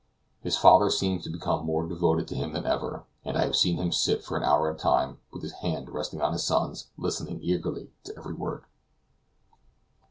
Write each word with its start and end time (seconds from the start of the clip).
His 0.41 0.57
father 0.57 0.89
seems 0.89 1.23
to 1.25 1.29
become 1.29 1.63
more 1.63 1.87
devoted 1.87 2.27
to 2.29 2.35
him 2.35 2.53
than 2.53 2.65
ever, 2.65 3.03
and 3.23 3.37
I 3.37 3.43
have 3.45 3.55
seen 3.55 3.77
him 3.77 3.91
sit 3.91 4.23
for 4.23 4.35
an 4.35 4.41
hour 4.41 4.67
at 4.67 4.75
a 4.75 4.79
time, 4.79 5.19
with 5.31 5.43
his 5.43 5.51
hand 5.61 5.89
resting 5.91 6.23
on 6.23 6.33
his 6.33 6.43
son's, 6.43 6.89
listening 6.97 7.39
eagerly 7.43 7.91
to 8.05 8.11
his 8.13 8.17
every 8.17 8.33
word. 8.33 8.63